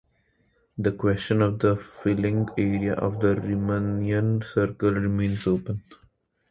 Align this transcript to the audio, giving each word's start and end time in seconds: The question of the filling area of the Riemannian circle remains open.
The 0.79 0.93
question 0.93 1.43
of 1.43 1.59
the 1.59 1.75
filling 1.75 2.49
area 2.57 2.93
of 2.95 3.19
the 3.19 3.35
Riemannian 3.35 4.43
circle 4.43 4.91
remains 4.93 5.45
open. 5.45 5.83